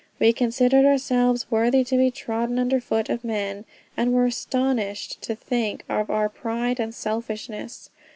We 0.17 0.33
considered 0.33 0.83
ourselves 0.83 1.45
worthy 1.51 1.83
to 1.83 1.95
be 1.95 2.09
trodden 2.09 2.57
under 2.57 2.79
foot 2.81 3.07
of 3.07 3.23
men, 3.23 3.65
and 3.95 4.11
were 4.13 4.25
astonished 4.25 5.21
to 5.21 5.35
think 5.35 5.83
of 5.87 6.09
our 6.09 6.27
pride 6.27 6.79
and 6.79 6.91
selfishness.... 6.91 7.91